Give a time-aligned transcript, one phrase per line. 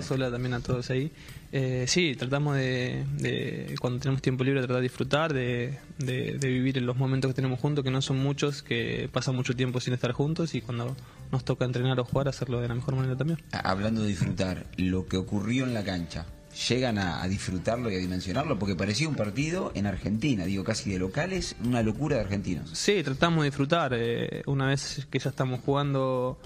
[0.00, 1.12] vos, hola también a todos ahí.
[1.52, 6.48] Eh, sí, tratamos de, de, cuando tenemos tiempo libre, tratar de disfrutar, de, de, de
[6.48, 9.80] vivir en los momentos que tenemos juntos, que no son muchos, que pasan mucho tiempo
[9.80, 10.96] sin estar juntos y cuando
[11.30, 13.40] nos toca entrenar o jugar, hacerlo de la mejor manera también.
[13.52, 16.24] Hablando de disfrutar, lo que ocurrió en la cancha,
[16.68, 18.58] llegan a, a, disfrutarlo y a dimensionarlo?
[18.58, 22.70] Porque parecía un partido en Argentina, digo, casi de locales, una locura de argentinos.
[22.72, 23.92] Sí, tratamos de disfrutar.
[23.94, 26.38] Eh, una vez que ya estamos jugando,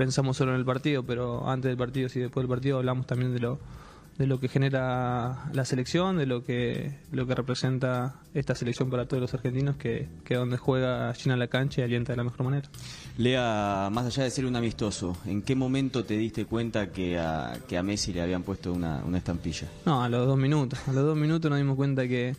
[0.00, 3.34] pensamos solo en el partido, pero antes del partido y después del partido hablamos también
[3.34, 3.58] de lo
[4.16, 9.04] de lo que genera la selección, de lo que lo que representa esta selección para
[9.04, 12.44] todos los argentinos, que, que donde juega llena la cancha y alienta de la mejor
[12.44, 12.66] manera.
[13.18, 17.58] Lea, más allá de ser un amistoso, ¿en qué momento te diste cuenta que a,
[17.68, 19.68] que a Messi le habían puesto una, una estampilla?
[19.84, 20.78] No, a los dos minutos.
[20.88, 22.36] A los dos minutos nos dimos cuenta que,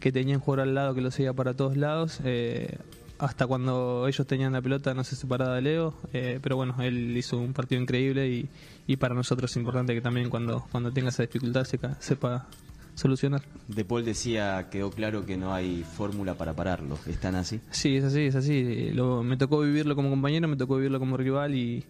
[0.00, 2.18] que tenían jugador al lado que lo seguía para todos lados.
[2.24, 2.76] Eh,
[3.18, 7.16] hasta cuando ellos tenían la pelota no se separaba de Leo, eh, pero bueno, él
[7.16, 8.48] hizo un partido increíble y,
[8.86, 12.46] y, para nosotros es importante que también cuando, cuando tenga esa dificultad sepa, sepa
[12.94, 13.42] solucionar.
[13.68, 17.60] De Paul decía, quedó claro que no hay fórmula para pararlo, ¿están así?
[17.70, 18.90] Sí, es así, es así.
[18.92, 21.84] Lo, me tocó vivirlo como compañero, me tocó vivirlo como rival y,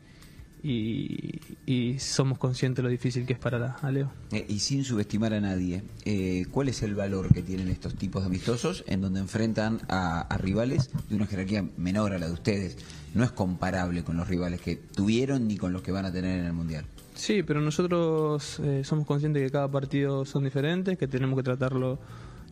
[0.62, 4.10] y, y, somos conscientes de lo difícil que es para a Leo.
[4.32, 8.22] Eh, y sin subestimar a nadie, eh, ¿cuál es el valor que tienen estos tipos
[8.22, 12.32] de amistosos en donde enfrentan a, a, rivales de una jerarquía menor a la de
[12.32, 12.76] ustedes?
[13.14, 16.40] No es comparable con los rivales que tuvieron ni con los que van a tener
[16.40, 16.84] en el Mundial.
[17.14, 21.98] Sí, pero nosotros eh, somos conscientes que cada partido son diferentes, que tenemos que tratarlo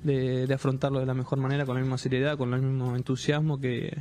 [0.02, 3.60] de, de afrontarlo de la mejor manera, con la misma seriedad, con el mismo entusiasmo
[3.60, 3.96] que,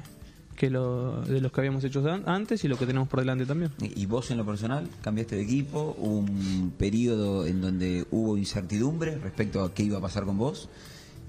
[0.55, 3.71] que lo, de los que habíamos hecho antes y lo que tenemos por delante también.
[3.79, 5.95] ¿Y vos en lo personal cambiaste de equipo?
[5.99, 10.69] un periodo en donde hubo incertidumbre respecto a qué iba a pasar con vos?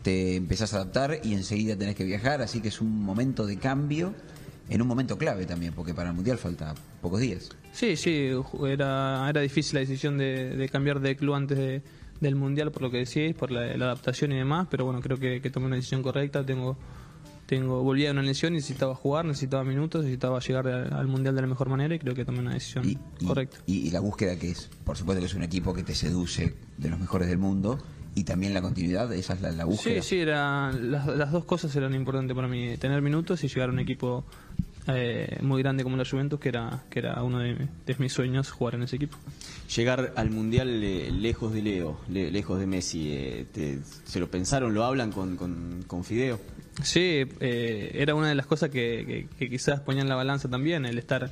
[0.02, 3.56] Te empezás a adaptar y enseguida tenés que viajar, así que es un momento de
[3.58, 4.14] cambio
[4.68, 7.50] en un momento clave también, porque para el Mundial falta pocos días.
[7.72, 8.30] Sí, sí,
[8.66, 11.82] era, era difícil la decisión de, de cambiar de club antes de,
[12.20, 15.18] del Mundial, por lo que decís, por la, la, adaptación y demás, pero bueno, creo
[15.18, 16.76] que, que tomé una decisión correcta, tengo
[17.46, 21.46] tengo volvía de una lesión, necesitaba jugar, necesitaba minutos, necesitaba llegar al mundial de la
[21.46, 23.58] mejor manera y creo que tomé una decisión y, y, correcta.
[23.66, 26.54] Y, y, la búsqueda que es, por supuesto que es un equipo que te seduce
[26.76, 27.78] de los mejores del mundo
[28.16, 30.02] y también la continuidad, esa es la, la búsqueda.
[30.02, 33.68] Sí, sí, era, las, las, dos cosas eran importantes para mí, tener minutos y llegar
[33.68, 34.24] a un equipo
[34.88, 38.50] eh, muy grande como la Juventus, que era, que era uno de, de, mis sueños
[38.50, 39.16] jugar en ese equipo.
[39.74, 44.30] Llegar al Mundial eh, lejos de Leo, le, lejos de Messi, eh, te, ¿se lo
[44.30, 46.40] pensaron, lo hablan con, con, con Fideo?
[46.82, 50.84] Sí, eh, era una de las cosas que, que, que, quizás ponían la balanza también,
[50.86, 51.30] el estar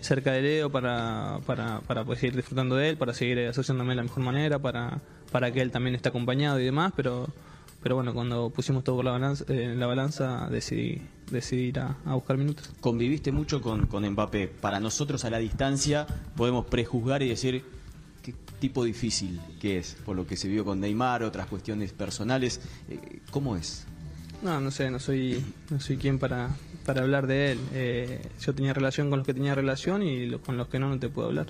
[0.00, 3.96] cerca de Leo para, para, para pues, seguir disfrutando de él, para seguir asociándome de
[3.96, 7.28] la mejor manera, para, para que él también esté acompañado y demás, pero,
[7.82, 11.96] pero bueno, cuando pusimos todo por la balanza, eh, la balanza decidí, decidí ir a,
[12.04, 12.70] a, buscar minutos.
[12.80, 16.06] Conviviste mucho con, con Mbappé, para nosotros a la distancia
[16.36, 17.64] podemos prejuzgar y decir
[18.22, 22.60] qué tipo difícil que es, por lo que se vio con Neymar, otras cuestiones personales,
[22.88, 23.86] eh, ¿cómo es?
[24.42, 26.50] No, no sé, no soy, no soy quien para,
[26.84, 27.58] para hablar de él.
[27.72, 30.98] Eh, yo tenía relación con los que tenía relación y con los que no, no
[30.98, 31.46] te puedo hablar.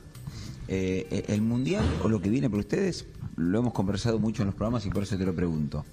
[0.69, 3.07] Eh, el Mundial o lo que viene por ustedes,
[3.37, 5.85] lo hemos conversado mucho en los programas y por eso te lo pregunto.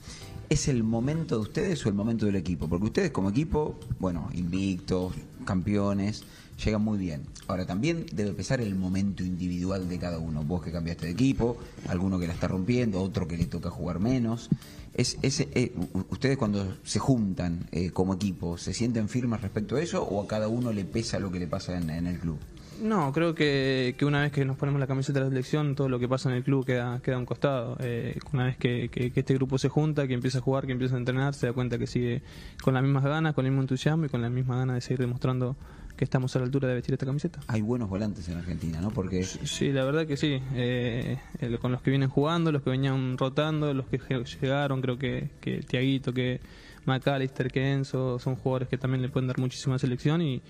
[0.49, 2.67] ¿Es el momento de ustedes o el momento del equipo?
[2.67, 5.13] Porque ustedes como equipo, bueno, invictos,
[5.45, 6.23] campeones,
[6.63, 7.21] llegan muy bien.
[7.47, 10.43] Ahora también debe pesar el momento individual de cada uno.
[10.43, 11.57] Vos que cambiaste de equipo,
[11.87, 14.49] alguno que la está rompiendo, otro que le toca jugar menos.
[14.95, 15.73] Es, eh,
[16.09, 20.27] ¿Ustedes cuando se juntan eh, como equipo, se sienten firmes respecto a eso o a
[20.27, 22.39] cada uno le pesa lo que le pasa en el club?
[22.81, 25.89] No, creo que, que, una vez que nos ponemos la camiseta de la selección, todo
[25.89, 27.77] lo que pasa en el club queda, queda a un costado.
[27.79, 30.71] Eh, una vez que, que, que, este grupo se junta, que empieza a jugar, que
[30.71, 32.21] empieza a entrenar, se da cuenta que sigue
[32.63, 34.99] con las mismas ganas, con el mismo entusiasmo y con la misma ganas de seguir
[34.99, 35.55] demostrando
[35.99, 37.41] que estamos a la altura de vestir esta camiseta.
[37.47, 38.89] Hay buenos volantes en Argentina, ¿no?
[38.89, 40.41] Porque sí, la verdad que sí.
[40.53, 41.17] Eh,
[41.59, 43.99] con los que vienen jugando, los que venían rotando, los que
[44.41, 46.39] llegaron, creo que, que Tiaguito, que
[46.85, 50.41] McAllister, que Enzo, son jugadores que también le pueden dar muchísima selección y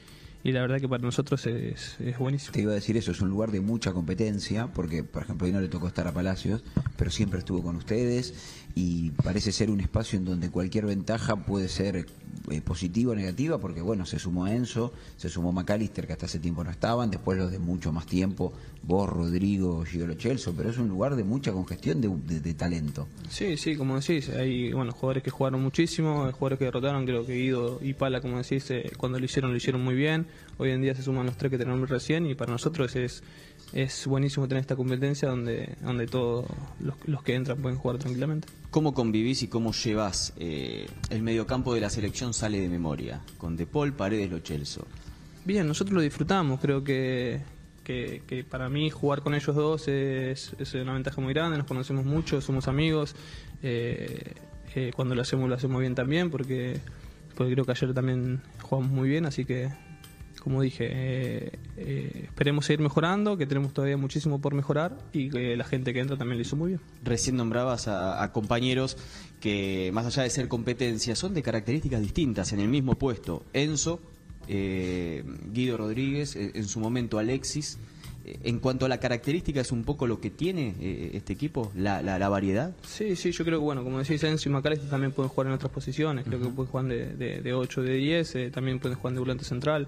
[0.43, 2.53] y la verdad que para nosotros es, es, buenísimo.
[2.53, 5.53] Te iba a decir eso, es un lugar de mucha competencia, porque por ejemplo hoy
[5.53, 6.63] no le tocó estar a Palacios,
[6.97, 8.33] pero siempre estuvo con ustedes
[8.75, 12.05] y parece ser un espacio en donde cualquier ventaja puede ser
[12.51, 16.39] eh, positiva o negativa, porque bueno, se sumó Enzo, se sumó McAllister, que hasta hace
[16.39, 18.53] tiempo no estaban, después los de mucho más tiempo,
[18.83, 23.07] vos, Rodrigo, Gigolo Chelso, pero es un lugar de mucha congestión de, de, talento.
[23.29, 27.33] Sí, sí, como decís, hay bueno jugadores que jugaron muchísimo, jugadores que derrotaron, creo que
[27.33, 30.81] Guido y Pala, como decís, eh, cuando lo hicieron, lo hicieron muy bien, hoy en
[30.81, 33.23] día se suman los tres que tenemos recién y para nosotros es
[33.73, 36.45] es buenísimo tener esta competencia donde, donde todos
[36.79, 38.47] los, los, que entran pueden jugar tranquilamente.
[38.71, 43.21] ¿Cómo convivís y cómo llevas eh, el mediocampo de la selección sale de memoria?
[43.37, 44.87] Con De Paul, Paredes, Lo Chelso.
[45.45, 47.41] Bien, nosotros lo disfrutamos, creo que,
[47.83, 51.67] que, que para mí jugar con ellos dos es, es una ventaja muy grande, nos
[51.67, 53.15] conocemos mucho, somos amigos,
[53.63, 54.33] eh,
[54.75, 56.79] eh, cuando lo hacemos lo hacemos bien también, porque,
[57.35, 59.69] porque creo que ayer también jugamos muy bien, así que
[60.41, 65.55] como dije, eh, eh, esperemos seguir mejorando, que tenemos todavía muchísimo por mejorar y que
[65.57, 66.79] la gente que entra también lo hizo muy bien.
[67.03, 68.97] Recién nombrabas a, a compañeros
[69.39, 73.43] que, más allá de ser competencia, son de características distintas en el mismo puesto.
[73.53, 73.99] Enzo,
[74.47, 77.77] eh, Guido Rodríguez, eh, en su momento Alexis.
[78.25, 81.71] Eh, En cuanto a la característica, es un poco lo que tiene eh, este equipo,
[81.75, 82.75] la, la, la variedad.
[82.83, 85.53] Sí, sí, yo creo que, bueno, como decís, Enzo y Macalester también pueden jugar en
[85.53, 86.25] otras posiciones.
[86.25, 89.19] Creo que pueden jugar de, de, de 8, de 10, eh, también pueden jugar de
[89.19, 89.87] volante central.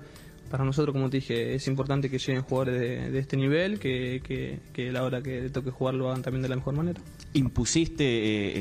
[0.50, 4.22] Para nosotros, como te dije, es importante que lleguen jugadores de, de este nivel, que,
[4.24, 7.00] que, que a la hora que toque jugar lo hagan también de la mejor manera.
[7.34, 8.04] ¿Impusiste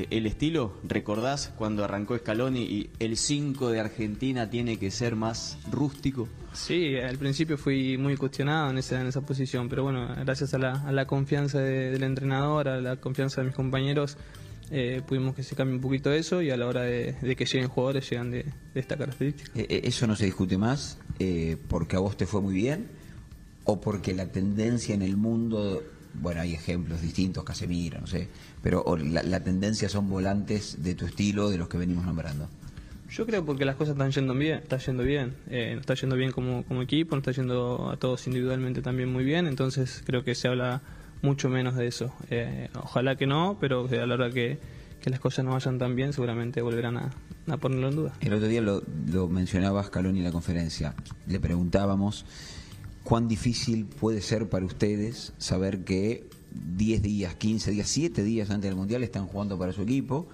[0.03, 0.75] eh, el estilo?
[0.85, 6.29] ¿Recordás cuando arrancó Scaloni y el 5 de Argentina tiene que ser más rústico?
[6.53, 10.59] Sí, al principio fui muy cuestionado en esa, en esa posición, pero bueno, gracias a
[10.59, 14.17] la, a la confianza de- del entrenador, a la confianza de mis compañeros,
[14.71, 17.45] eh, pudimos que se cambie un poquito eso y a la hora de, de que
[17.45, 18.45] lleguen jugadores llegan de,
[18.75, 19.51] de esta característica.
[19.55, 22.87] Eh, eh, eso no se discute más eh, porque a vos te fue muy bien
[23.65, 25.83] o porque la tendencia en el mundo,
[26.15, 28.29] bueno, hay ejemplos distintos, Casemiro, no sé,
[28.63, 32.49] pero o la, la tendencia son volantes de tu estilo, de los que venimos nombrando.
[33.11, 36.15] Yo creo porque las cosas están yendo bien, está yendo bien, eh, nos está yendo
[36.15, 40.23] bien como, como equipo, nos está yendo a todos individualmente también muy bien, entonces creo
[40.23, 40.81] que se habla
[41.23, 42.13] mucho menos de eso.
[42.31, 44.59] Eh, ojalá que no, pero a la hora que,
[45.01, 47.11] que las cosas no vayan tan bien, seguramente volverán a,
[47.59, 48.15] ponerlo en duda.
[48.21, 50.95] El otro día lo, lo mencionaba Scaloni en la conferencia.
[51.27, 52.25] Le preguntábamos
[53.05, 56.29] cuán difícil puede ser para ustedes saber que
[56.77, 60.29] 10 días, 15 días, 7 días antes del Mundial están jugando para su equipo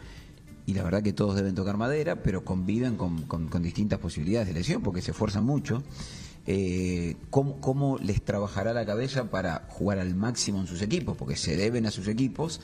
[0.66, 4.48] y la verdad que todos deben tocar madera, pero conviven con, con- con distintas posibilidades
[4.48, 5.82] de lesión porque se esfuerzan mucho.
[6.48, 11.16] Eh, ¿cómo, ¿Cómo les trabajará la cabeza para jugar al máximo en sus equipos?
[11.16, 12.60] Porque se deben a sus equipos,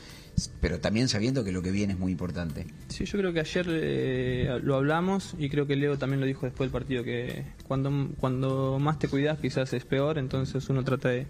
[0.61, 2.67] pero también sabiendo que lo que viene es muy importante.
[2.89, 6.47] Sí, yo creo que ayer eh, lo hablamos y creo que Leo también lo dijo
[6.47, 11.09] después del partido, que cuando, cuando más te cuidas quizás es peor, entonces uno trata
[11.09, 11.27] de,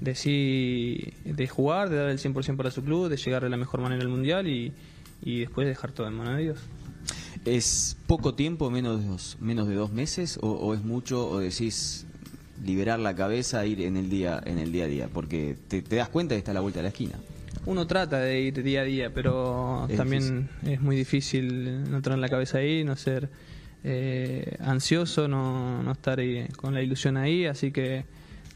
[0.00, 3.56] de sí, de jugar, de dar el 100% para su club, de llegar de la
[3.56, 4.72] mejor manera al Mundial y,
[5.20, 6.58] y después dejar todo en manos de Dios.
[7.48, 11.38] ¿Es poco tiempo, menos de dos, menos de dos meses, o, o es mucho, o
[11.38, 12.06] decís
[12.62, 15.08] liberar la cabeza e ir en el día, en el día a día?
[15.08, 17.14] Porque te, te das cuenta que está a la vuelta de la esquina.
[17.64, 22.18] Uno trata de ir día a día, pero Es también es muy difícil no tener
[22.18, 23.30] la cabeza ahí, no ser
[23.82, 28.04] eh, ansioso, no, no estar ahí con la ilusión ahí, así que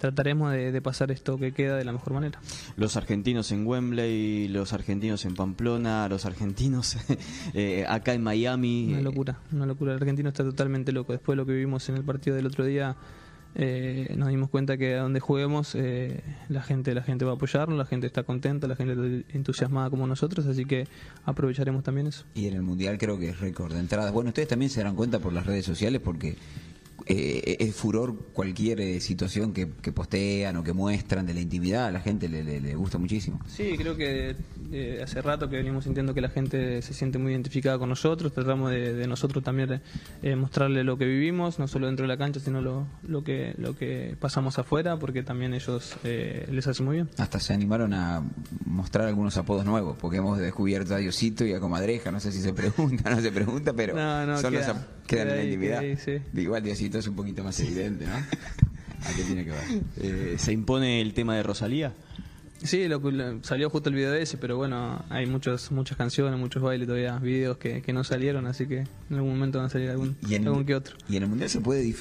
[0.02, 2.40] trataremos de, de pasar esto que queda de la mejor manera.
[2.76, 6.96] Los argentinos en Wembley, los argentinos en Pamplona, los argentinos
[7.54, 8.88] eh, acá en Miami.
[8.94, 9.92] Una locura, una locura.
[9.92, 11.12] El argentino está totalmente loco.
[11.12, 12.96] Después de lo que vivimos en el partido del otro día,
[13.54, 17.34] eh, nos dimos cuenta que a donde juguemos eh, la gente la gente va a
[17.34, 20.88] apoyarnos, la gente está contenta, la gente está entusiasmada como nosotros, así que
[21.24, 22.24] aprovecharemos también eso.
[22.34, 24.12] Y en el Mundial creo que es récord de entradas.
[24.12, 26.36] Bueno, ustedes también se darán cuenta por las redes sociales porque
[27.06, 31.86] eh, es furor cualquier eh, situación que, que postean o que muestran de la intimidad.
[31.86, 33.40] A la gente le, le- le gusta muchísimo.
[33.48, 34.36] Sí, creo que
[34.72, 38.32] eh, hace rato que venimos sintiendo que la gente se siente muy identificada con nosotros,
[38.32, 39.80] tratamos de, de nosotros también
[40.22, 43.54] eh, mostrarle lo que vivimos, no solo dentro de la cancha, sino lo, lo que
[43.58, 47.08] lo que pasamos afuera, porque también ellos eh, les hace muy bien.
[47.18, 48.22] Hasta se animaron a
[48.64, 52.10] mostrar algunos apodos nuevos porque hemos descubierto a Diosito y a Comadreja.
[52.10, 55.01] No sé si se pregunta no se pregunta, pero No, no, son los queda- ap-
[55.06, 55.80] quedan en la intimidad.
[55.80, 56.40] queda ahí, sí.
[56.40, 58.14] Igual Diosito es un poquito más evidente, ¿no?
[59.04, 59.60] ¿A qué tiene que ver?
[60.00, 61.92] Eh, ¿Se impone el tema de Rosalía?
[62.62, 66.62] Sí, lo, lo- salió justo el video ese, pero bueno, hay muchos, muchas canciones, muchos
[66.62, 68.78] bailes todavía, videos que, que no salieron, así que
[69.10, 70.96] en algún momento van a salir algún, Y en, algún que otro.
[71.08, 71.92] y en el Mundial se puede,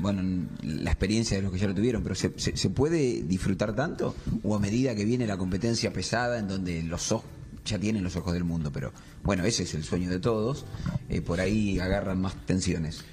[0.00, 0.48] bueno, en
[0.84, 4.14] la experiencia de los que ya lo tuvieron, pero se, se, se puede disfrutar tanto
[4.44, 7.28] o a medida que viene la competencia pesada en donde los ojos
[7.68, 10.64] ya tienen los ojos del mundo, pero bueno, ese es el sueño de todos,
[11.08, 13.04] eh, por ahí agarran más tensiones.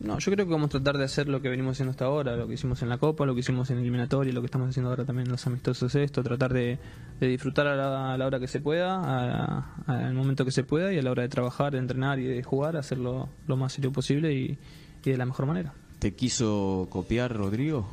[0.00, 2.34] No, yo creo que vamos a tratar de hacer lo que venimos haciendo hasta ahora,
[2.34, 4.90] lo que hicimos en la Copa, lo que hicimos en eliminatoria, lo que estamos haciendo
[4.90, 6.78] ahora también en los amistosos esto, tratar de,
[7.20, 10.92] de disfrutar a la, a la hora que se pueda, al momento que se pueda
[10.92, 13.92] y a la hora de trabajar, de entrenar y de jugar, hacerlo lo más serio
[13.92, 14.58] posible y,
[15.04, 15.74] y de la mejor manera.
[16.00, 17.88] ¿Te quiso copiar Rodrigo?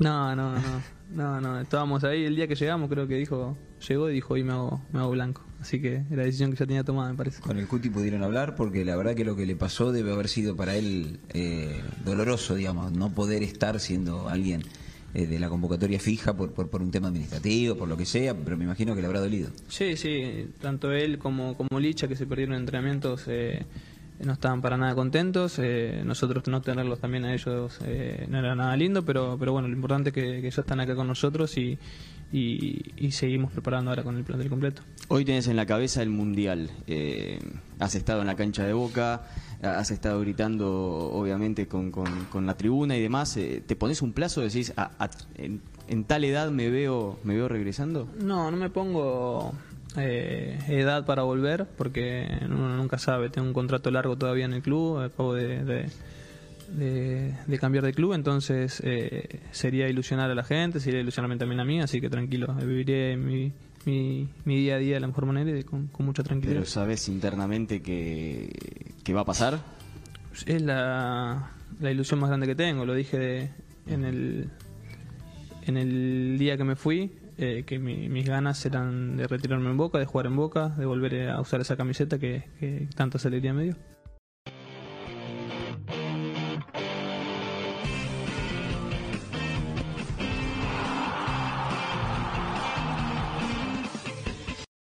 [0.00, 0.60] No, no, no,
[1.12, 3.56] no, no, estábamos ahí el día que llegamos, creo que dijo,
[3.88, 6.58] llegó y dijo, hoy me hago, me hago blanco, así que era la decisión que
[6.58, 7.40] ya tenía tomada, me parece.
[7.40, 10.28] Con el Cuti pudieron hablar porque la verdad que lo que le pasó debe haber
[10.28, 14.62] sido para él eh, doloroso, digamos, no poder estar siendo alguien
[15.14, 18.34] eh, de la convocatoria fija por, por, por un tema administrativo, por lo que sea,
[18.34, 19.48] pero me imagino que le habrá dolido.
[19.68, 23.64] Sí, sí, tanto él como, como Licha, que se perdieron entrenamientos, eh,
[24.22, 25.58] no estaban para nada contentos.
[25.58, 29.68] Eh, nosotros no tenerlos también a ellos eh, no era nada lindo, pero, pero bueno,
[29.68, 31.78] lo importante es que, que ya están acá con nosotros y,
[32.32, 34.82] y, y seguimos preparando ahora con el plantel completo.
[35.08, 36.70] Hoy tenés en la cabeza el Mundial.
[36.86, 37.38] Eh,
[37.78, 39.22] has estado en la cancha de Boca,
[39.62, 40.70] has estado gritando
[41.12, 43.36] obviamente con, con, con la tribuna y demás.
[43.36, 44.40] Eh, ¿Te pones un plazo?
[44.40, 48.08] Decís, a- a- en, en tal edad me veo, me veo regresando?
[48.18, 49.52] No, no me pongo
[49.96, 53.28] eh, edad para volver porque uno nunca sabe.
[53.30, 55.90] Tengo un contrato largo todavía en el club, acabo de, de,
[56.76, 61.60] de- de cambiar de club, entonces eh, sería ilusionar a la gente, sería ilusionarme también
[61.60, 63.52] a mí, así que tranquilo, viviré mi,
[63.86, 66.60] mi, mi día a día de la mejor manera y con mucha tranquilidad.
[66.60, 68.50] Pero sabes internamente que,
[69.02, 69.58] que va a pasar.
[70.46, 71.50] Es la,
[71.80, 73.50] la ilusión más grande que tengo, lo dije de-
[73.86, 74.48] en, el,
[75.66, 79.76] en el día que me fui, eh, que mi- mis ganas eran de retirarme en
[79.76, 83.52] Boca, de jugar en Boca, de volver a usar esa camiseta que, que tanta alegría
[83.52, 83.76] me dio.